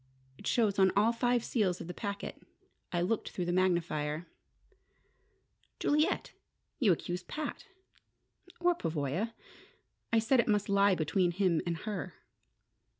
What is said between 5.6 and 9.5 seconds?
"Juliet! You accuse Pat" "Or Pavoya.